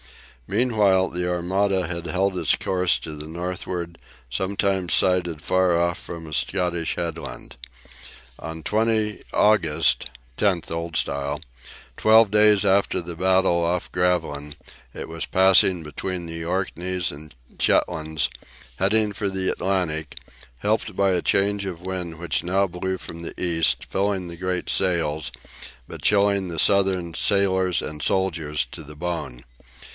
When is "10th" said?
10.37-10.71